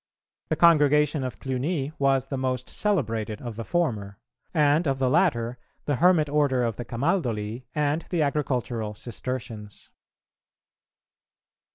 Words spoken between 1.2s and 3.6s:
of Cluni was the most celebrated of